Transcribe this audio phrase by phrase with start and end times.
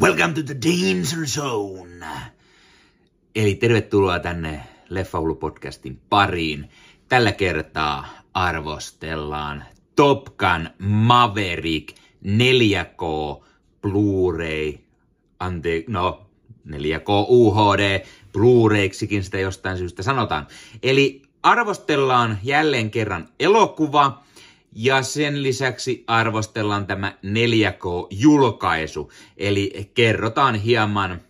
[0.00, 2.06] Welcome to the Danger Zone.
[3.34, 6.70] Eli tervetuloa tänne Leffahullu podcastin pariin.
[7.08, 9.64] Tällä kertaa arvostellaan
[9.96, 13.02] Top Gun Maverick 4K
[13.82, 14.78] Blu-ray,
[15.40, 16.26] ante, no
[16.68, 20.46] 4K UHD, Blu-rayksikin sitä jostain syystä sanotaan.
[20.82, 24.22] Eli arvostellaan jälleen kerran elokuva,
[24.72, 31.20] ja sen lisäksi arvostellaan tämä 4K-julkaisu, eli kerrotaan hieman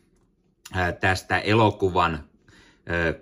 [1.01, 2.25] tästä elokuvan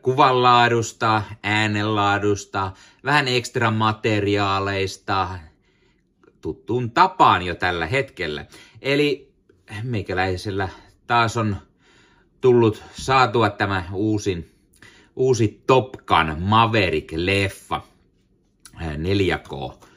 [0.03, 2.73] kuvanlaadusta, äänenlaadusta,
[3.05, 5.39] vähän ekstra materiaaleista,
[6.41, 8.47] tuttuun tapaan jo tällä hetkellä.
[8.83, 9.33] Eli
[9.83, 10.69] meikäläisellä
[11.07, 11.57] taas on
[12.41, 14.51] tullut saatua tämä uusin,
[15.17, 17.81] uusi Top Gun Maverick-leffa
[18.81, 19.88] 4K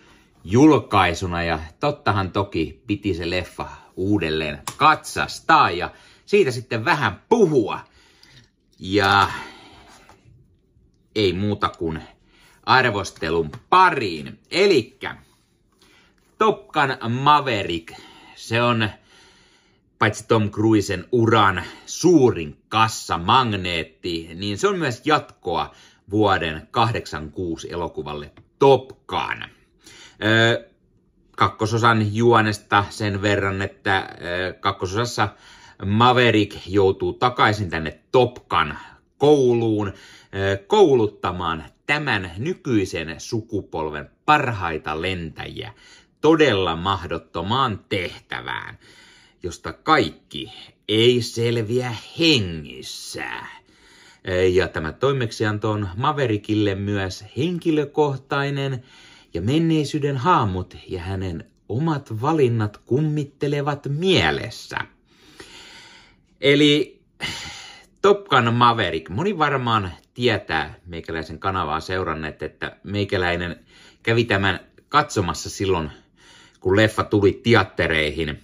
[0.43, 5.91] julkaisuna ja tottahan toki piti se leffa uudelleen katsastaa ja
[6.25, 7.79] siitä sitten vähän puhua.
[8.79, 9.27] Ja
[11.15, 12.01] ei muuta kuin
[12.63, 14.39] arvostelun pariin.
[14.51, 15.15] Elikkä
[16.37, 17.99] Top Gun Maverick,
[18.35, 18.89] se on
[19.99, 25.75] paitsi Tom Cruisen uran suurin kassamagneetti, niin se on myös jatkoa
[26.11, 29.60] vuoden 86 elokuvalle Top Gun.
[31.31, 34.09] Kakkososan juonesta sen verran, että
[34.59, 35.29] kakkososassa
[35.85, 38.73] Maverick joutuu takaisin tänne Top Gun
[39.17, 39.93] kouluun
[40.67, 45.73] kouluttamaan tämän nykyisen sukupolven parhaita lentäjiä
[46.21, 48.77] todella mahdottomaan tehtävään,
[49.43, 50.53] josta kaikki
[50.87, 53.25] ei selviä hengissä.
[54.53, 58.83] Ja tämä toimeksianto on Maverickille myös henkilökohtainen
[59.33, 64.77] ja menneisyyden haamut ja hänen omat valinnat kummittelevat mielessä.
[66.41, 67.01] Eli
[68.01, 69.09] Top Gun Maverick.
[69.09, 73.65] Moni varmaan tietää meikäläisen kanavaa seuranneet, että meikäläinen
[74.03, 74.59] kävi tämän
[74.89, 75.91] katsomassa silloin,
[76.59, 78.39] kun leffa tuli teattereihin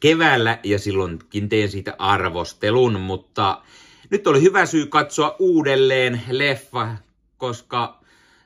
[0.00, 3.62] keväällä ja silloinkin tein siitä arvostelun, mutta
[4.10, 6.88] nyt oli hyvä syy katsoa uudelleen leffa,
[7.36, 8.03] koska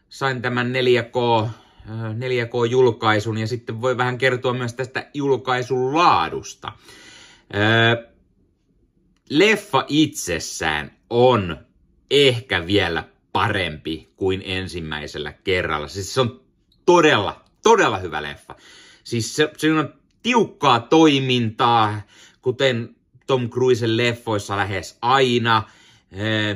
[0.08, 1.48] sain tämän 4K,
[1.88, 6.68] 4K-julkaisun äh, ja sitten voi vähän kertoa myös tästä julkaisun laadusta.
[6.68, 8.12] Äh,
[9.30, 11.56] leffa itsessään on
[12.10, 15.88] ehkä vielä parempi kuin ensimmäisellä kerralla.
[15.88, 16.40] Siis se on
[16.86, 18.54] todella, todella hyvä leffa.
[19.04, 22.00] Siis se, se on tiukkaa toimintaa,
[22.42, 25.62] kuten Tom Cruisen leffoissa lähes aina–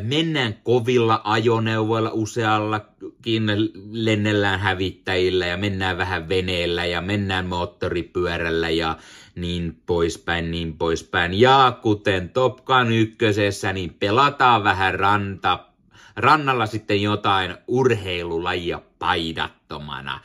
[0.02, 3.46] mennään kovilla ajoneuvoilla useallakin,
[3.92, 8.96] lennellään hävittäjillä ja mennään vähän veneellä ja mennään moottoripyörällä ja
[9.34, 11.40] niin poispäin, niin poispäin.
[11.40, 15.71] Ja kuten Top Gun ykkösessä, niin pelataan vähän ranta,
[16.16, 20.20] rannalla sitten jotain urheilulajia paidattomana.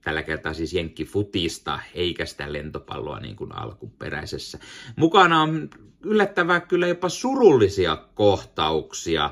[0.00, 4.58] Tällä kertaa siis jenkkifutista, eikä sitä lentopalloa niin kuin alkuperäisessä.
[4.96, 5.70] Mukana on
[6.04, 9.30] yllättävää kyllä jopa surullisia kohtauksia,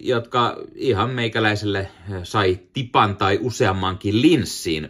[0.00, 1.90] jotka ihan meikäläiselle
[2.22, 4.88] sai tipan tai useammankin linssiin.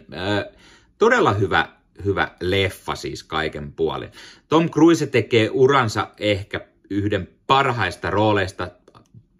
[0.97, 1.69] Todella hyvä,
[2.05, 4.11] hyvä leffa siis kaiken puolin.
[4.47, 8.71] Tom Cruise tekee uransa ehkä yhden parhaista rooleista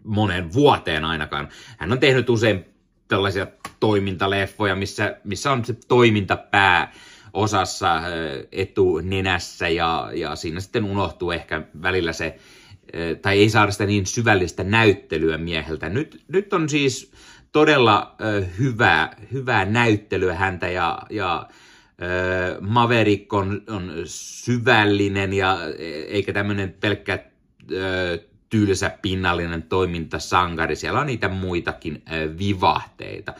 [0.04, 1.48] monen vuoteen ainakaan.
[1.78, 2.64] Hän on tehnyt usein
[3.08, 3.46] tällaisia
[3.80, 6.92] toimintaleffoja, missä, missä on se toimintapää
[7.32, 8.02] osassa
[8.52, 12.36] etunenässä ja, ja siinä sitten unohtuu ehkä välillä se,
[13.22, 15.88] tai ei saada sitä niin syvällistä näyttelyä mieheltä.
[15.88, 17.12] Nyt, nyt on siis
[17.52, 18.16] todella
[18.58, 21.48] hyvää, hyvää näyttelyä häntä ja, ja
[22.60, 25.58] Maverick on, on syvällinen ja
[26.08, 27.18] eikä tämmöinen pelkkä
[28.50, 30.76] tylsä pinnallinen toiminta sankari.
[30.76, 32.02] Siellä on niitä muitakin
[32.38, 33.34] vivahteita.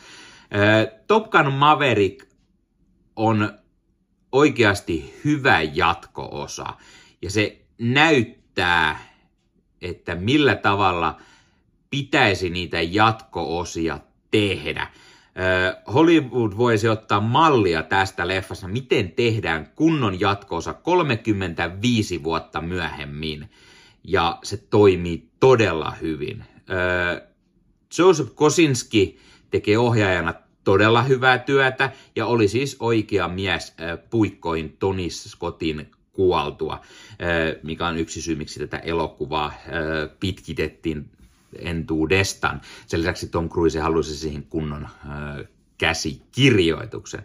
[1.07, 2.27] Top Gun Maverick
[3.15, 3.53] on
[4.31, 6.65] oikeasti hyvä jatko-osa.
[7.21, 8.99] Ja se näyttää,
[9.81, 11.17] että millä tavalla
[11.89, 13.99] pitäisi niitä jatko-osia
[14.31, 14.87] tehdä.
[15.93, 23.49] Hollywood voisi ottaa mallia tästä leffassa, miten tehdään kunnon jatkoosa 35 vuotta myöhemmin.
[24.03, 26.43] Ja se toimii todella hyvin.
[27.97, 29.19] Joseph Kosinski
[29.51, 30.33] tekee ohjaajana
[30.63, 33.73] todella hyvää työtä ja oli siis oikea mies
[34.09, 36.81] puikkoin Tony Scottin kuoltua,
[37.63, 39.53] mikä on yksi syy, miksi tätä elokuvaa
[40.19, 41.09] pitkitettiin
[41.59, 42.61] entuudestaan.
[42.87, 44.87] Sen lisäksi Tom Cruise halusi siihen kunnon
[45.77, 47.23] käsikirjoituksen.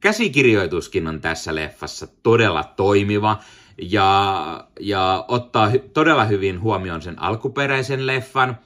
[0.00, 3.38] Käsikirjoituskin on tässä leffassa todella toimiva
[3.82, 8.58] ja, ja ottaa hy- todella hyvin huomioon sen alkuperäisen leffan,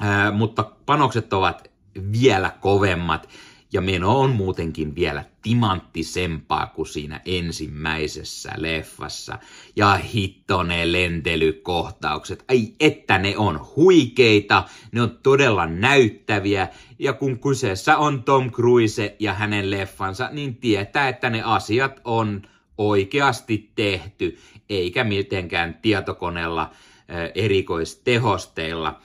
[0.00, 1.70] ää, mutta panokset ovat
[2.12, 3.28] vielä kovemmat
[3.72, 9.38] ja meno on muutenkin vielä timanttisempaa kuin siinä ensimmäisessä leffassa.
[9.76, 16.68] Ja hittoneen lentelykohtaukset, ai että ne on huikeita, ne on todella näyttäviä.
[16.98, 22.42] Ja kun kyseessä on Tom Cruise ja hänen leffansa, niin tietää, että ne asiat on
[22.78, 24.38] oikeasti tehty,
[24.70, 26.70] eikä mitenkään tietokoneella
[27.34, 29.00] erikoistehosteilla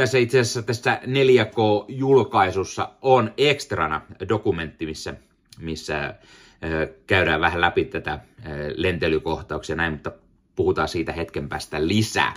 [0.00, 5.14] tässä itse asiassa tässä 4K-julkaisussa on ekstrana dokumentti, missä,
[5.58, 6.14] missä
[7.06, 8.18] käydään vähän läpi tätä
[8.76, 10.12] lentelykohtauksia näin, mutta
[10.56, 12.34] puhutaan siitä hetken päästä lisää.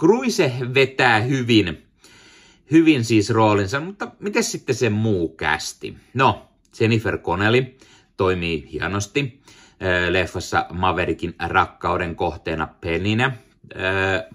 [0.00, 1.82] Cruise vetää hyvin,
[2.70, 5.96] hyvin siis roolinsa, mutta miten sitten se muu kästi?
[6.14, 6.48] No,
[6.80, 7.76] Jennifer Connelly
[8.16, 9.40] toimii hienosti
[10.10, 13.32] leffassa Maverickin rakkauden kohteena Peninä.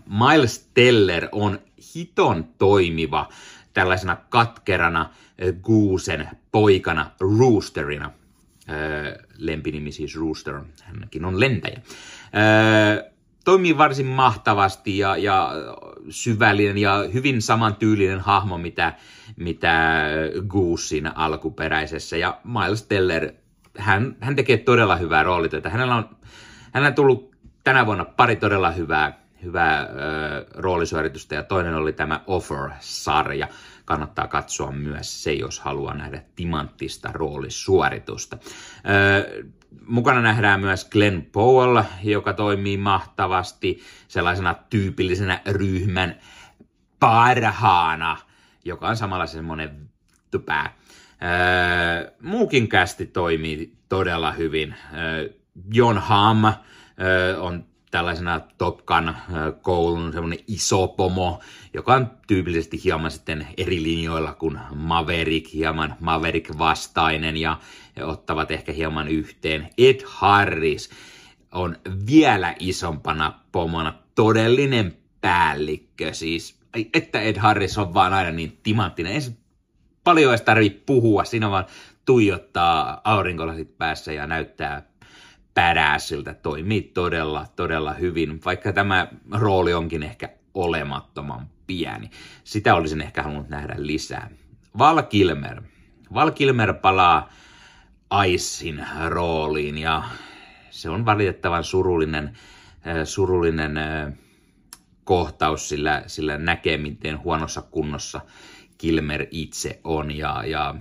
[0.06, 1.60] Miles Teller on
[1.96, 3.30] hiton toimiva
[3.74, 5.10] tällaisena katkerana
[5.64, 8.12] Goosen poikana Roosterina.
[9.38, 11.82] Lempinimi siis Rooster, hänkin on lentäjä.
[13.46, 15.52] Toimii varsin mahtavasti ja, ja
[16.10, 18.94] syvällinen ja hyvin samantyylinen hahmo, mitä,
[19.36, 20.04] mitä
[20.48, 22.18] Goosin alkuperäisessä.
[22.18, 23.32] Ja Miles Teller,
[23.80, 25.70] hän, hän tekee todella hyvää roolityötä.
[25.70, 26.10] Hänellä on,
[26.74, 29.88] hänellä on tullut tänä vuonna pari todella hyvää hyvää ö,
[30.56, 33.48] roolisuoritusta ja toinen oli tämä Offer-sarja.
[33.86, 38.38] Kannattaa katsoa myös se, jos haluaa nähdä timanttista roolisuoritusta.
[38.38, 39.44] Ö,
[39.86, 46.16] mukana nähdään myös Glenn Powell, joka toimii mahtavasti sellaisena tyypillisenä ryhmän
[47.00, 48.18] parhaana,
[48.66, 49.90] joka on samalla semmoinen
[50.32, 50.79] tupää.
[51.24, 54.76] Öö, muukin kästi toimii todella hyvin.
[54.94, 55.30] Öö,
[55.72, 59.14] John Hamm öö, on tällaisena Top Gun
[59.62, 61.40] koulun semmoinen iso pomo,
[61.74, 67.60] joka on tyypillisesti hieman sitten eri linjoilla kuin Maverick, hieman Maverick-vastainen ja
[67.98, 69.70] he ottavat ehkä hieman yhteen.
[69.78, 70.90] Ed Harris
[71.52, 71.78] on
[72.08, 76.60] vielä isompana pomona todellinen päällikkö, siis
[76.94, 79.12] että Ed Harris on vaan aina niin timanttinen.
[79.12, 79.22] Ei
[80.10, 81.66] paljon edes tarvitse puhua, siinä vaan
[82.06, 84.82] tuijottaa aurinkolasit päässä ja näyttää
[85.54, 92.10] badassyltä, toimii todella, todella hyvin, vaikka tämä rooli onkin ehkä olemattoman pieni.
[92.44, 94.30] Sitä olisin ehkä halunnut nähdä lisää.
[94.78, 95.62] Val Kilmer.
[96.14, 97.30] Val Kilmer palaa
[98.26, 100.04] Icein rooliin ja
[100.70, 102.38] se on valitettavan surullinen,
[103.04, 103.80] surullinen
[105.04, 108.22] kohtaus, sillä, sillä näkee, miten huonossa kunnossa
[108.80, 110.76] Kilmer itse on ja, ja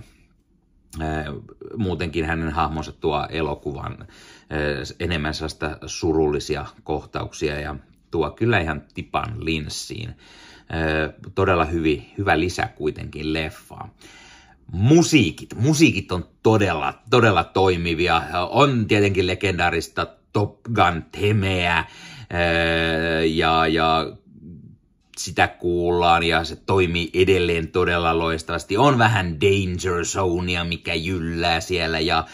[1.77, 4.07] muutenkin hänen hahmonsa tuo elokuvan
[4.99, 7.75] enemmän sellaista surullisia kohtauksia ja
[8.11, 10.15] tuo kyllä ihan tipan linssiin.
[11.35, 13.91] Todella hyvin, hyvä lisä kuitenkin leffaan.
[14.71, 15.55] Musiikit.
[15.55, 18.21] Musiikit on todella, todella toimivia.
[18.49, 21.85] On tietenkin legendaarista Top Gun temeä
[23.33, 24.11] ja, ja
[25.19, 28.77] sitä kuullaan ja se toimii edelleen todella loistavasti.
[28.77, 32.25] On vähän Danger Zonea, mikä jyllää siellä ja,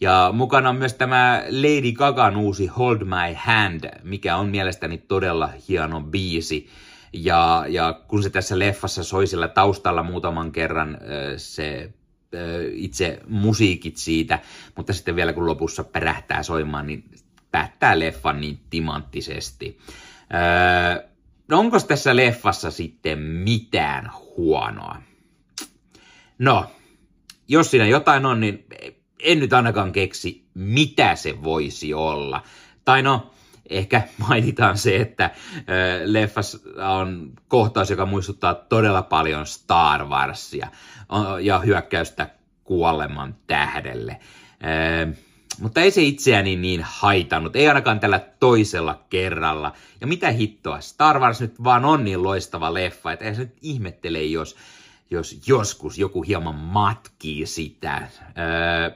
[0.00, 5.50] ja mukana on myös tämä Lady Gagan uusi Hold My Hand, mikä on mielestäni todella
[5.68, 6.68] hieno biisi.
[7.12, 10.98] Ja, ja kun se tässä leffassa soi sillä taustalla muutaman kerran
[11.36, 11.92] se
[12.72, 14.38] itse musiikit siitä,
[14.76, 17.04] mutta sitten vielä kun lopussa perähtää soimaan, niin
[17.50, 19.78] päättää leffan niin timanttisesti.
[21.48, 25.02] No onko tässä leffassa sitten mitään huonoa?
[26.38, 26.66] No,
[27.48, 28.66] jos siinä jotain on, niin
[29.22, 32.42] en nyt ainakaan keksi, mitä se voisi olla.
[32.84, 33.30] Tai no,
[33.70, 35.30] ehkä mainitaan se, että
[36.04, 36.58] leffassa
[36.98, 40.68] on kohtaus, joka muistuttaa todella paljon Star Warsia
[41.42, 42.30] ja hyökkäystä
[42.64, 44.20] kuoleman tähdelle.
[45.60, 49.72] Mutta ei se itseäni niin haitannut, ei ainakaan tällä toisella kerralla.
[50.00, 53.56] Ja mitä hittoa, Star Wars nyt vaan on niin loistava leffa, että ei se nyt
[53.62, 54.56] ihmettele, jos,
[55.10, 58.08] jos joskus joku hieman matkii sitä.
[58.38, 58.90] Öö,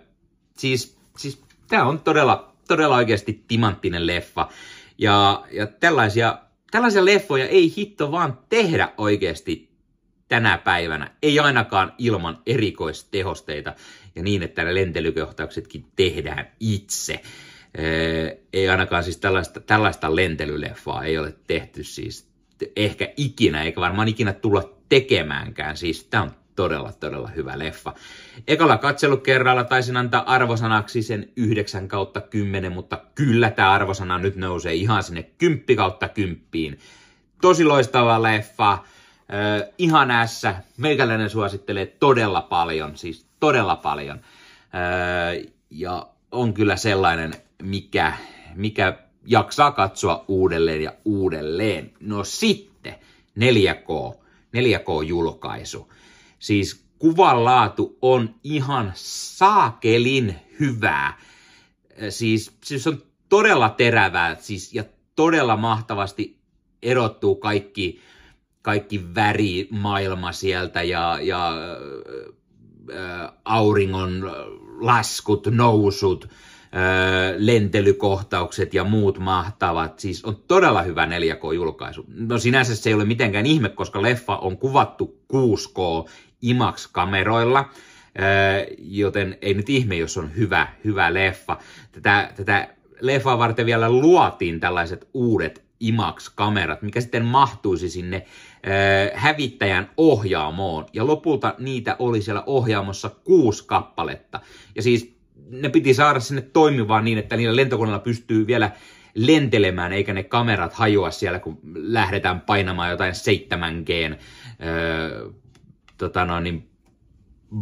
[0.57, 4.49] siis siis tämä on todella, todella oikeasti timanttinen leffa.
[4.99, 6.39] Ja, ja tällaisia,
[6.71, 9.69] tällaisia leffoja ei hitto vaan tehdä oikeasti
[10.29, 11.11] tänä päivänä.
[11.23, 13.75] Ei ainakaan ilman erikoistehosteita
[14.19, 17.21] ja niin, että ne lentelykohtauksetkin tehdään itse.
[18.53, 22.29] Ei ainakaan siis tällaista, tällaista lentelyleffaa ei ole tehty siis
[22.77, 25.77] ehkä ikinä, eikä varmaan ikinä tulla tekemäänkään.
[25.77, 27.95] Siis tämä on todella, todella hyvä leffa.
[28.49, 34.75] Ekalla katselukerralla taisin antaa arvosanaksi sen 9 kautta 10, mutta kyllä tämä arvosana nyt nousee
[34.75, 36.79] ihan sinne 10 kautta 10.
[37.43, 38.79] Tosi loistava leffa,
[39.35, 44.17] äh, ihan ässä, meikäläinen suosittelee todella paljon, siis todella paljon.
[44.19, 48.13] Äh, ja on kyllä sellainen, mikä,
[48.55, 51.93] mikä jaksaa katsoa uudelleen ja uudelleen.
[52.01, 52.95] No sitten
[53.39, 54.15] 4K,
[54.57, 55.93] 4K-julkaisu.
[56.39, 61.19] Siis kuvan laatu on ihan saakelin hyvää.
[62.11, 64.85] Siis, siis on todella terävää siis, ja
[65.17, 66.39] todella mahtavasti
[66.83, 68.01] erottuu kaikki,
[68.69, 74.31] kaikki värimaailma sieltä ja, ja ä, auringon
[74.81, 76.29] laskut, nousut,
[77.37, 79.99] lentelykohtaukset ja muut mahtavat.
[79.99, 82.05] Siis on todella hyvä 4K-julkaisu.
[82.09, 86.11] No sinänsä se ei ole mitenkään ihme, koska leffa on kuvattu 6K
[86.43, 87.65] IMAX-kameroilla,
[88.79, 91.59] joten ei nyt ihme, jos on hyvä, hyvä leffa.
[91.93, 92.69] Tätä, tätä
[93.01, 98.27] leffaa varten vielä luotiin tällaiset uudet IMAX-kamerat, mikä sitten mahtuisi sinne
[99.15, 100.87] hävittäjän ohjaamoon.
[100.93, 104.41] Ja lopulta niitä oli siellä ohjaamossa kuusi kappaletta.
[104.75, 105.19] Ja siis
[105.51, 108.71] ne piti saada sinne toimimaan niin, että niillä lentokoneilla pystyy vielä
[109.15, 114.19] lentelemään, eikä ne kamerat hajoa siellä, kun lähdetään painamaan jotain 7G
[114.65, 115.31] öö,
[115.99, 116.69] tota no, niin,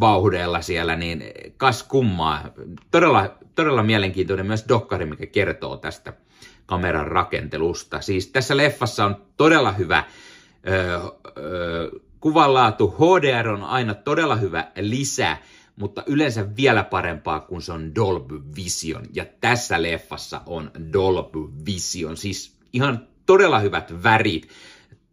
[0.00, 1.24] vauhdeella siellä, niin
[1.56, 2.50] kas kummaa.
[2.90, 6.12] Todella, todella mielenkiintoinen myös dokkari, mikä kertoo tästä
[6.66, 8.00] kameran rakentelusta.
[8.00, 10.04] Siis tässä leffassa on todella hyvä
[10.68, 11.00] öö,
[11.38, 12.94] öö, kuvanlaatu.
[12.98, 15.36] HDR on aina todella hyvä lisä
[15.76, 19.06] mutta yleensä vielä parempaa, kun se on Dolby Vision.
[19.12, 24.48] Ja tässä leffassa on Dolby Vision, siis ihan todella hyvät värit,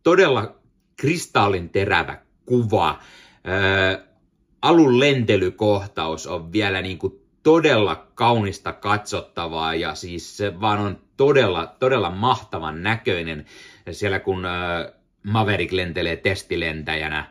[0.03, 0.55] todella
[0.97, 2.99] kristallin terävä kuva.
[3.43, 3.99] Ää,
[4.61, 11.75] alun lentelykohtaus on vielä niin kuin todella kaunista katsottavaa ja siis se vaan on todella,
[11.79, 13.45] todella mahtavan näköinen
[13.91, 14.91] siellä kun ää,
[15.23, 17.25] Maverick lentelee testilentäjänä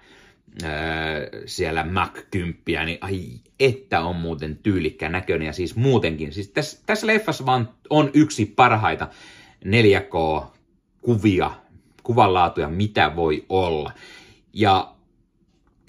[1.47, 6.33] siellä Mac 10, niin ai että on muuten tyylikkään näköinen ja siis muutenkin.
[6.33, 9.09] Siis tässä, tässä leffassa vaan on yksi parhaita
[9.65, 11.51] 4K-kuvia,
[12.03, 13.93] kuvanlaatuja, mitä voi olla.
[14.53, 14.95] Ja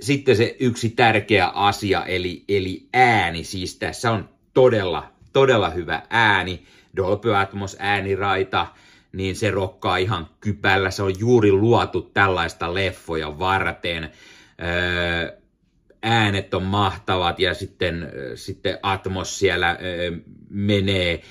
[0.02, 3.44] sitten se yksi tärkeä asia, eli, eli ääni.
[3.44, 6.64] Siis tässä on todella, todella hyvä ääni.
[6.96, 8.68] Dolby Atmos ääniraita,
[9.12, 10.92] niin se rokkaa ihan kypällä.
[10.92, 14.10] Se on juuri luotu tällaista leffoja varten
[16.04, 19.78] äänet on mahtavat ja sitten, sitten Atmos siellä
[20.50, 21.22] menee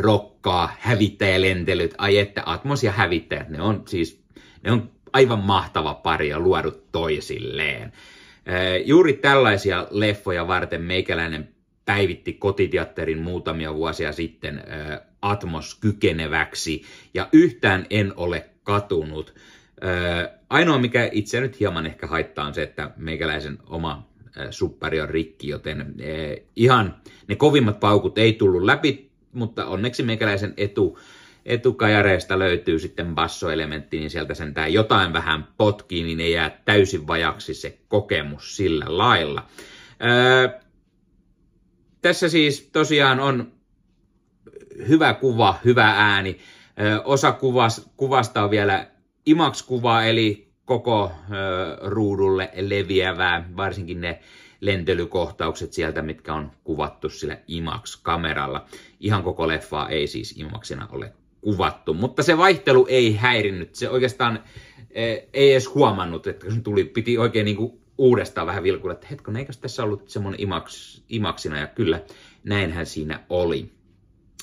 [0.00, 4.22] rokkaa, hävittäjälentelyt, ai että Atmos ja hävittäjät, ne on siis,
[4.62, 7.92] ne on aivan mahtava pari ja luodut toisilleen.
[8.84, 11.48] Juuri tällaisia leffoja varten meikäläinen
[11.84, 14.62] päivitti kotiteatterin muutamia vuosia sitten
[15.22, 16.82] Atmos kykeneväksi
[17.14, 19.34] ja yhtään en ole katunut
[20.50, 24.08] ainoa, mikä itse nyt hieman ehkä haittaa, on se, että meikäläisen oma
[24.50, 25.94] suppari on rikki, joten
[26.56, 26.96] ihan
[27.28, 30.98] ne kovimmat paukut ei tullut läpi, mutta onneksi meikäläisen etu,
[31.46, 37.54] etukajareesta löytyy sitten bassoelementti, niin sieltä sentään jotain vähän potkii, niin ei jää täysin vajaksi
[37.54, 39.46] se kokemus sillä lailla.
[40.00, 40.60] Ää,
[42.02, 43.52] tässä siis tosiaan on
[44.88, 46.38] hyvä kuva, hyvä ääni.
[47.04, 48.86] Osa kuvas, kuvasta on vielä
[49.26, 54.20] IMAX-kuva, eli koko ö, ruudulle leviävää, varsinkin ne
[54.60, 58.66] lentelykohtaukset sieltä, mitkä on kuvattu sillä IMAX-kameralla.
[59.00, 63.74] Ihan koko leffaa ei siis IMAXina ole kuvattu, mutta se vaihtelu ei häirinnyt.
[63.74, 64.44] Se oikeastaan
[65.32, 69.36] ei edes huomannut, että se tuli, piti oikein niin kuin uudestaan vähän vilkuilla, että hetkon,
[69.36, 72.02] eikö tässä ollut semmoinen IMAX, IMAXina, ja kyllä
[72.44, 73.70] näinhän siinä oli.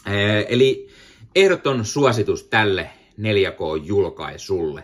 [0.05, 0.87] E, eli
[1.35, 2.89] ehdoton suositus tälle
[3.21, 4.83] 4K-julkaisulle.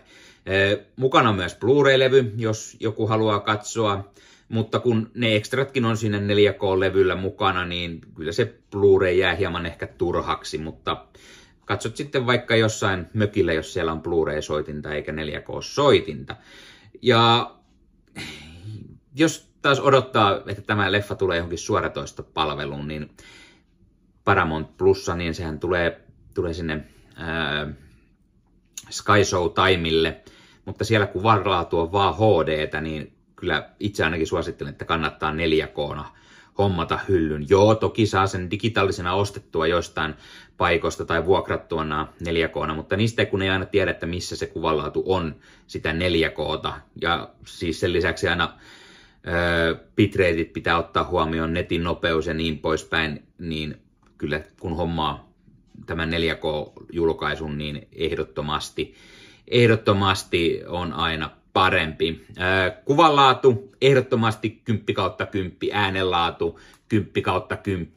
[0.96, 4.12] Mukana on myös Blu-ray-levy, jos joku haluaa katsoa,
[4.48, 9.86] mutta kun ne ekstratkin on siinä 4K-levyllä mukana, niin kyllä se Blu-ray jää hieman ehkä
[9.86, 11.06] turhaksi, mutta
[11.64, 16.36] katsot sitten vaikka jossain mökillä, jos siellä on Blu-ray-soitinta eikä 4K-soitinta.
[17.02, 17.50] Ja
[19.14, 23.10] jos taas odottaa, että tämä leffa tulee johonkin suoratoistopalveluun, niin
[24.24, 26.00] Paramount Plussa, niin sehän tulee,
[26.34, 26.84] tulee sinne
[27.16, 27.66] ää,
[28.90, 30.20] Sky Show Timeille,
[30.64, 36.04] mutta siellä kun varlaatu on vaan hd niin kyllä itse ainakin suosittelen, että kannattaa 4K
[36.58, 37.46] hommata hyllyn.
[37.48, 40.14] Joo, toki saa sen digitaalisena ostettua jostain
[40.56, 41.84] paikoista tai vuokrattua
[42.20, 46.30] 4 k mutta niistä kun ei aina tiedä, että missä se kuvanlaatu on sitä 4
[46.30, 46.36] k
[47.00, 48.58] Ja siis sen lisäksi aina
[49.96, 53.76] bitrateit pitää ottaa huomioon, netin nopeus ja niin poispäin, niin
[54.18, 55.32] kyllä kun hommaa
[55.86, 58.94] tämän 4K-julkaisun, niin ehdottomasti,
[59.48, 62.26] ehdottomasti on aina parempi.
[62.84, 67.92] Kuvanlaatu ehdottomasti 10 kautta 10, äänenlaatu 10 kautta 10,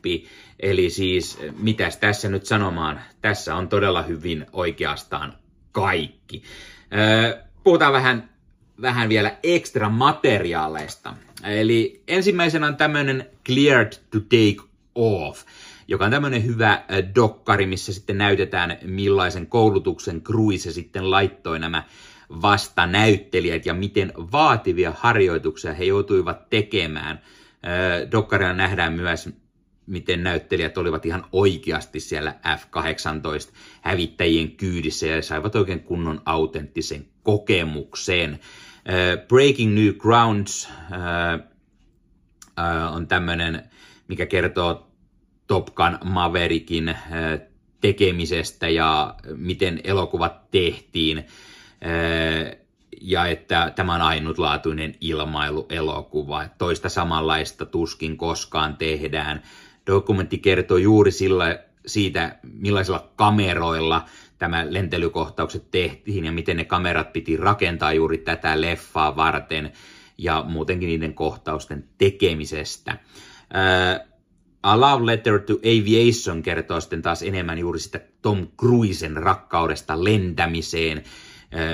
[0.59, 5.33] eli siis mitäs tässä nyt sanomaan, tässä on todella hyvin oikeastaan
[5.71, 6.43] kaikki.
[7.63, 8.29] Puhutaan vähän,
[8.81, 11.13] vähän vielä ekstra materiaaleista.
[11.43, 15.45] Eli ensimmäisenä on tämmöinen Cleared to Take Off
[15.87, 16.83] joka on tämmöinen hyvä
[17.15, 21.83] dokkari, missä sitten näytetään millaisen koulutuksen Cruise sitten laittoi nämä
[22.41, 27.21] vastanäyttelijät ja miten vaativia harjoituksia he joutuivat tekemään.
[28.11, 29.29] Dokkarina nähdään myös,
[29.85, 38.31] miten näyttelijät olivat ihan oikeasti siellä F-18 hävittäjien kyydissä ja saivat oikein kunnon autenttisen kokemuksen.
[38.33, 40.69] Äh, Breaking New Grounds
[42.93, 43.63] on tämmöinen,
[44.07, 44.87] mikä kertoo
[45.47, 46.97] Top Gun Maverickin äh,
[47.81, 51.17] tekemisestä ja miten elokuvat tehtiin.
[51.17, 52.57] Äh,
[53.01, 56.45] ja että tämä on ainutlaatuinen ilmailuelokuva.
[56.57, 59.43] Toista samanlaista tuskin koskaan tehdään.
[59.87, 64.05] Dokumentti kertoo juuri sillä, siitä, millaisilla kameroilla
[64.37, 69.71] tämä lentelykohtaukset tehtiin ja miten ne kamerat piti rakentaa juuri tätä leffaa varten
[70.17, 72.91] ja muutenkin niiden kohtausten tekemisestä.
[72.91, 74.07] Äh,
[74.63, 81.03] A Love Letter to Aviation kertoo sitten taas enemmän juuri sitä Tom Cruisen rakkaudesta lentämiseen,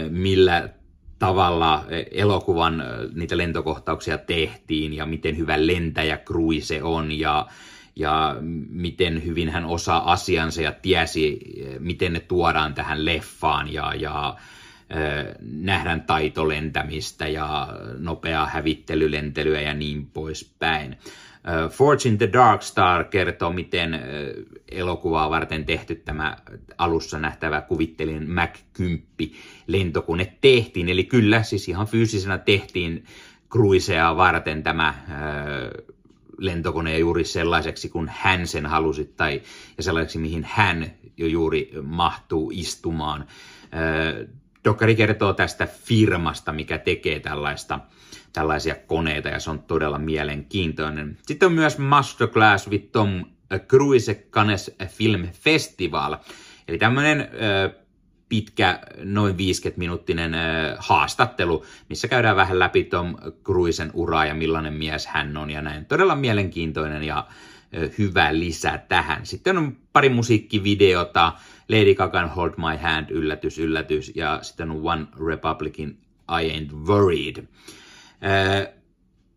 [0.09, 0.69] millä
[1.19, 7.47] tavalla elokuvan niitä lentokohtauksia tehtiin ja miten hyvä lentäjä Cruise on ja,
[7.95, 8.35] ja
[8.69, 11.39] miten hyvin hän osaa asiansa ja tiesi,
[11.79, 14.35] miten ne tuodaan tähän leffaan ja, ja
[15.41, 20.97] nähdään taitolentämistä ja nopeaa hävittelylentelyä ja niin poispäin.
[21.69, 23.99] Forge in the Dark Star kertoo, miten
[24.71, 26.37] elokuvaa varten tehty tämä
[26.77, 29.05] alussa nähtävä kuvittelin Mac 10
[29.67, 30.89] lentokone tehtiin.
[30.89, 33.05] Eli kyllä, siis ihan fyysisenä tehtiin
[33.51, 34.93] Cruisea varten tämä
[36.37, 39.41] lentokone juuri sellaiseksi kuin hän sen halusi tai
[39.77, 43.25] ja sellaiseksi mihin hän jo juuri mahtuu istumaan.
[44.65, 47.79] Dokkari kertoo tästä firmasta, mikä tekee tällaista
[48.33, 51.17] tällaisia koneita ja se on todella mielenkiintoinen.
[51.21, 53.25] Sitten on myös Masterclass with Tom
[53.67, 56.17] Cruise Cannes Film Festival,
[56.67, 57.29] eli tämmöinen
[58.33, 60.31] pitkä, noin 50-minuuttinen
[60.77, 65.85] haastattelu, missä käydään vähän läpi Tom Cruisen uraa ja millainen mies hän on ja näin.
[65.85, 67.27] Todella mielenkiintoinen ja
[67.97, 69.25] hyvä lisä tähän.
[69.25, 71.33] Sitten on pari musiikkivideota,
[71.69, 75.89] Lady Gagan Hold My Hand, yllätys, yllätys, ja sitten on One Republican
[76.29, 77.47] I Ain't Worried.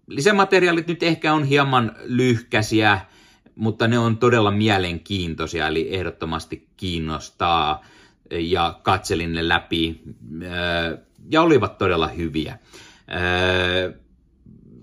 [0.07, 3.01] Lisämateriaalit nyt ehkä on hieman lyhkäisiä,
[3.55, 7.85] mutta ne on todella mielenkiintoisia, eli ehdottomasti kiinnostaa
[8.31, 10.01] ja katselin ne läpi
[11.31, 12.59] ja olivat todella hyviä.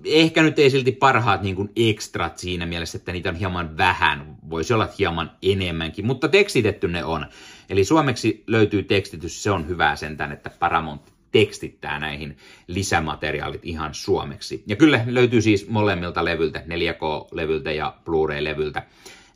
[0.05, 4.37] Ehkä nyt ei silti parhaat niin kuin ekstrat siinä mielessä, että niitä on hieman vähän,
[4.49, 7.25] voisi olla hieman enemmänkin, mutta tekstitetty ne on.
[7.69, 14.63] Eli suomeksi löytyy tekstitys, se on hyvä sentään, että Paramount tekstittää näihin lisämateriaalit ihan suomeksi.
[14.67, 18.83] Ja kyllä löytyy siis molemmilta levyltä, 4K-levyltä ja Blu-ray-levyltä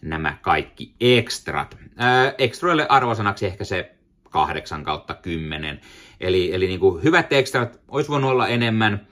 [0.01, 1.77] nämä kaikki ekstrat.
[1.97, 3.96] Ää, ekstroille arvosanaksi ehkä se
[4.29, 5.81] 8 kautta 10.
[6.19, 9.07] Eli, eli niin kuin hyvät ekstrat olisi voinut olla enemmän,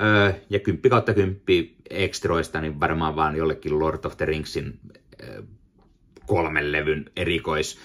[0.00, 1.40] öö, ja 10 kautta 10
[1.90, 4.78] ekstroista, niin varmaan vaan jollekin Lord of the Ringsin
[5.22, 5.42] öö,
[6.26, 7.78] kolmen levyn erikois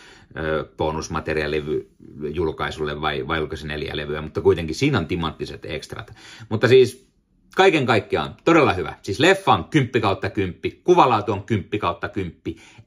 [0.77, 1.89] bonusmateriaalilevy
[2.33, 6.13] julkaisulle vai, vai oliko se neljä levyä, mutta kuitenkin siinä on timanttiset ekstrat.
[6.49, 7.07] Mutta siis
[7.55, 8.93] kaiken kaikkiaan todella hyvä.
[9.01, 12.41] Siis leffa on 10 kautta 10, kuvalaatu on 10 kautta 10,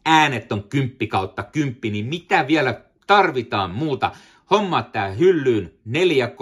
[0.07, 4.11] äänet on 10 kautta 10, niin mitä vielä tarvitaan muuta?
[4.51, 6.40] Homma tää hyllyyn 4 k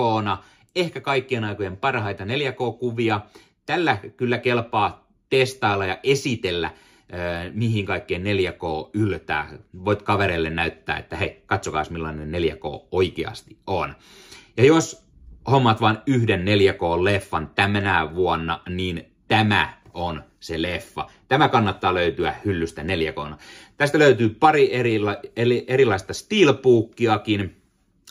[0.77, 3.20] ehkä kaikkien aikojen parhaita 4K-kuvia.
[3.66, 6.70] Tällä kyllä kelpaa testailla ja esitellä
[7.53, 9.48] mihin kaikkeen 4K yltää.
[9.85, 13.94] Voit kavereille näyttää, että hei, katsokaa millainen 4K oikeasti on.
[14.57, 15.05] Ja jos
[15.50, 21.07] hommat vain yhden 4K-leffan tämänä vuonna, niin tämä on se leffa.
[21.29, 23.37] Tämä kannattaa löytyä hyllystä 4K.
[23.77, 25.17] Tästä löytyy pari erila,
[25.67, 27.57] erilaista steelbookiakin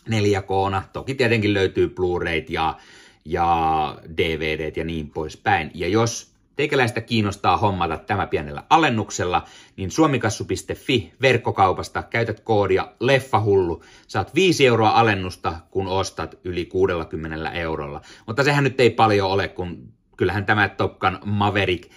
[0.10, 0.82] 4K.
[0.94, 2.78] Toki tietenkin löytyy Blu-rayt ja,
[3.26, 5.72] ja DVDt ja niin poispäin.
[5.74, 9.44] Ja jos teikäläistä kiinnostaa hommata tämä pienellä alennuksella,
[9.76, 13.84] niin suomikassu.fi verkkokaupasta käytät koodia leffahullu.
[14.08, 18.02] Saat 5 euroa alennusta, kun ostat yli 60 eurolla.
[18.28, 21.92] Mutta sehän nyt ei paljon ole, kun kyllähän tämä Top Gun Maverick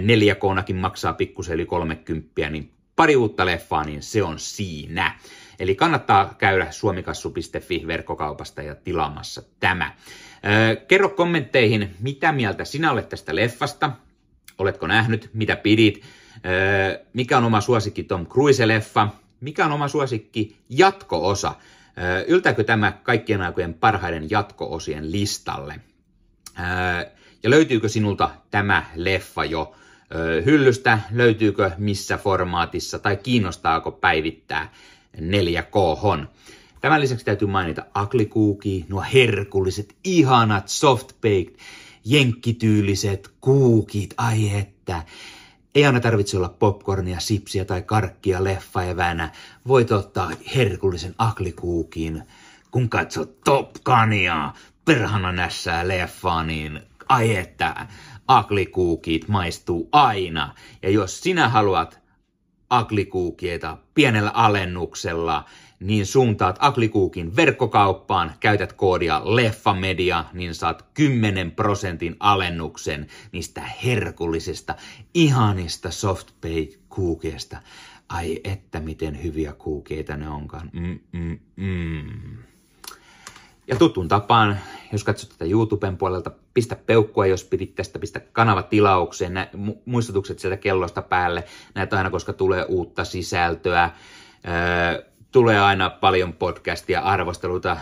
[0.00, 0.42] 4 k
[0.74, 5.18] maksaa pikkusen yli 30, niin pari uutta leffaa, niin se on siinä.
[5.58, 9.94] Eli kannattaa käydä suomikassu.fi verkkokaupasta ja tilaamassa tämä.
[10.88, 13.90] Kerro kommentteihin, mitä mieltä sinä olet tästä leffasta.
[14.58, 16.02] Oletko nähnyt, mitä pidit?
[17.12, 19.08] Mikä on oma suosikki Tom Cruise-leffa?
[19.40, 21.54] Mikä on oma suosikki jatko-osa?
[22.26, 25.80] Yltääkö tämä kaikkien aikojen parhaiden jatko-osien listalle?
[27.42, 29.74] Ja löytyykö sinulta tämä leffa jo
[30.44, 30.98] hyllystä?
[31.10, 34.72] Löytyykö missä formaatissa tai kiinnostaako päivittää
[35.16, 36.26] 4K?
[36.80, 41.54] Tämän lisäksi täytyy mainita aklikuuki, nuo herkulliset, ihanat soft baked,
[42.04, 45.02] jenkkityyliset kuukit, ai että.
[45.74, 49.30] Ei aina tarvitse olla popcornia, sipsiä tai karkkia leffa evänä.
[49.68, 52.22] Voit ottaa herkullisen aklikuukin.
[52.70, 54.52] Kun katsot Top Gunia,
[54.84, 57.86] perhana nässää leffaa, niin ai että
[58.30, 60.54] aklikuukit maistuu aina.
[60.82, 62.00] Ja jos sinä haluat
[62.70, 65.44] aklikuukieita pienellä alennuksella,
[65.80, 74.74] niin suuntaat Aklikuukin verkkokauppaan, käytät koodia LEFFAMEDIA, niin saat 10 prosentin alennuksen niistä herkullisista,
[75.14, 77.56] ihanista softbake kuukeista.
[78.08, 80.70] Ai että miten hyviä kuukeita ne onkaan.
[80.72, 82.38] Mm, mm, mm.
[83.66, 84.58] Ja tuttuun tapaan,
[84.92, 89.48] jos katsot tätä YouTuben puolelta, pistä peukkua, jos pidit tästä, pistä kanava tilaukseen, nä,
[89.84, 93.90] muistutukset sieltä kellosta päälle, näitä aina, koska tulee uutta sisältöä.
[94.48, 97.76] Öö, tulee aina paljon podcastia, arvosteluita,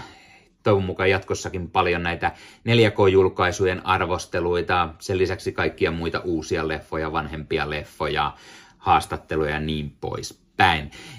[0.62, 2.32] toivon mukaan jatkossakin paljon näitä
[2.68, 8.32] 4K-julkaisujen arvosteluita, sen lisäksi kaikkia muita uusia leffoja, vanhempia leffoja,
[8.78, 10.47] haastatteluja ja niin poispäin.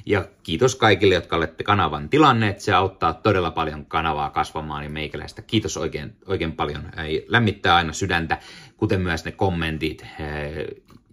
[0.06, 5.42] Ja kiitos kaikille, jotka olette kanavan tilanneet, se auttaa todella paljon kanavaa kasvamaan ja meikäläistä.
[5.42, 6.84] Kiitos oikein, oikein paljon,
[7.28, 8.38] lämmittää aina sydäntä,
[8.78, 10.68] kuten myös ne kommentit, eh,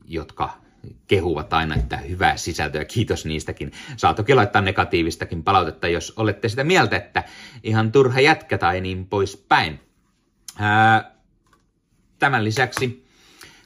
[0.08, 0.50] jotka
[1.06, 3.72] kehuvat aina, että hyvää sisältöä, kiitos niistäkin.
[3.96, 7.24] Saa toki laittaa negatiivistakin palautetta, jos olette sitä mieltä, että
[7.62, 9.80] ihan turha jätkä tai niin poispäin.
[12.18, 13.06] tämän lisäksi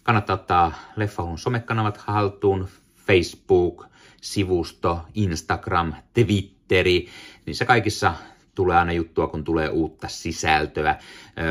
[0.03, 2.69] kannattaa ottaa Leffahun somekanavat haltuun,
[3.07, 7.09] Facebook, sivusto, Instagram, Twitteri,
[7.47, 8.15] niissä kaikissa
[8.55, 10.99] tulee aina juttua, kun tulee uutta sisältöä,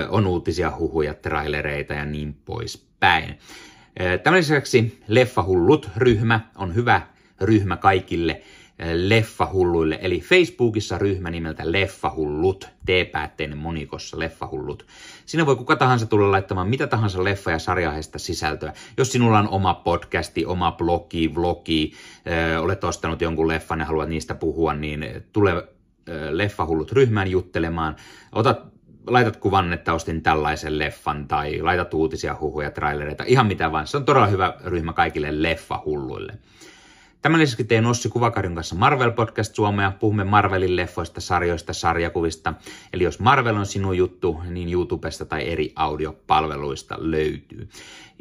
[0.10, 3.40] on uutisia, huhuja, trailereita ja niin poispäin.
[4.24, 7.02] Tämän lisäksi Leffahullut-ryhmä on hyvä
[7.42, 8.42] ryhmä kaikille
[8.94, 14.86] leffahulluille, eli Facebookissa ryhmä nimeltä Leffahullut, T-päätteinen monikossa Leffahullut.
[15.26, 18.74] Siinä voi kuka tahansa tulla laittamaan mitä tahansa leffa- ja sarjaheista sisältöä.
[18.98, 21.92] Jos sinulla on oma podcasti, oma blogi, vlogi,
[22.28, 25.68] äh, olet ostanut jonkun leffan ja haluat niistä puhua, niin tule
[26.32, 27.96] Leffahullut ryhmään juttelemaan.
[28.32, 28.60] Otat
[29.08, 33.88] laitat kuvan, että ostin tällaisen leffan, tai laitat uutisia, huhuja, trailereita, ihan mitä vaan.
[33.88, 36.34] Se on todella hyvä ryhmä kaikille leffahulluille.
[37.22, 39.92] Tämän lisäksi teen Ossi Kuvakarjun kanssa Marvel Podcast Suomea.
[39.92, 42.54] Puhumme Marvelin leffoista, sarjoista, sarjakuvista.
[42.94, 47.70] Eli jos Marvel on sinun juttu, niin YouTubesta tai eri audiopalveluista löytyy.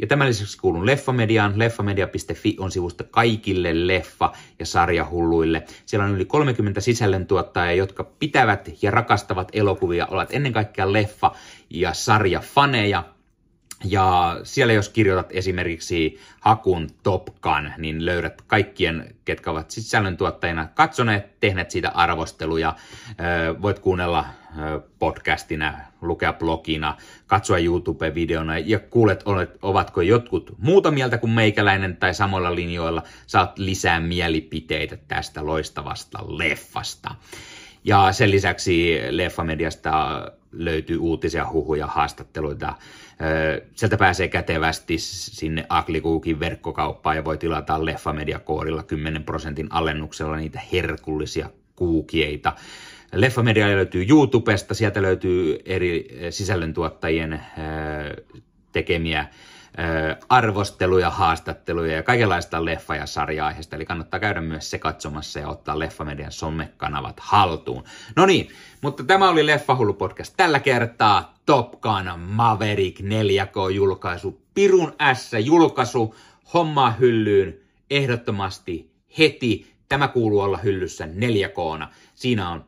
[0.00, 1.58] Ja tämän lisäksi kuulun Leffamediaan.
[1.58, 5.64] Leffamedia.fi on sivusta kaikille leffa- ja sarjahulluille.
[5.86, 11.36] Siellä on yli 30 sisällöntuottajia, jotka pitävät ja rakastavat elokuvia, ovat ennen kaikkea leffa-
[11.70, 13.04] ja sarjafaneja
[13.84, 21.40] ja siellä jos kirjoitat esimerkiksi hakun Top Gun, niin löydät kaikkien, ketkä ovat sisällöntuottajina katsoneet,
[21.40, 22.74] tehneet siitä arvosteluja.
[23.62, 24.24] Voit kuunnella
[24.98, 29.24] podcastina, lukea blogina, katsoa YouTube-videona ja kuulet,
[29.62, 33.02] ovatko jotkut muuta mieltä kuin meikäläinen tai samoilla linjoilla.
[33.26, 37.14] Saat lisää mielipiteitä tästä loistavasta leffasta.
[37.84, 42.74] Ja sen lisäksi Leffamediasta löytyy uutisia, huhuja, haastatteluita.
[43.74, 51.50] Sieltä pääsee kätevästi sinne Aklikuukin verkkokauppaan ja voi tilata Leffamedia-koodilla 10 prosentin alennuksella niitä herkullisia
[51.76, 52.52] kuukieita.
[53.12, 57.40] Leffamedia löytyy YouTubesta, sieltä löytyy eri sisällöntuottajien
[58.72, 59.26] tekemiä
[60.28, 63.76] arvosteluja, haastatteluja ja kaikenlaista leffa- ja sarja-aiheesta.
[63.76, 67.84] Eli kannattaa käydä myös se katsomassa ja ottaa Leffamedian somekanavat haltuun.
[68.16, 68.48] No niin,
[68.80, 71.34] mutta tämä oli Leffahullu podcast tällä kertaa.
[71.46, 74.42] Top Gun Maverick 4K-julkaisu.
[74.54, 76.14] Pirun S-julkaisu.
[76.54, 77.60] Homma hyllyyn
[77.90, 79.74] ehdottomasti heti.
[79.88, 81.86] Tämä kuuluu olla hyllyssä 4K.
[82.14, 82.64] Siinä on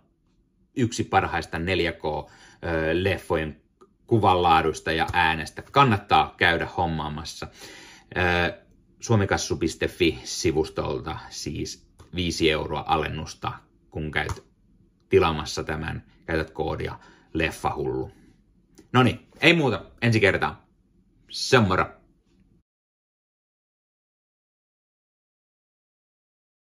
[0.76, 3.56] yksi parhaista 4K-leffojen
[4.10, 5.62] kuvanlaadusta ja äänestä.
[5.62, 7.46] Kannattaa käydä hommaamassa.
[9.00, 13.52] Suomikassu.fi-sivustolta siis 5 euroa alennusta,
[13.90, 14.44] kun käyt
[15.08, 16.98] tilaamassa tämän, käytät koodia
[17.32, 18.10] leffahullu.
[18.92, 20.66] No niin, ei muuta, ensi kertaa.
[21.28, 21.99] Semmora!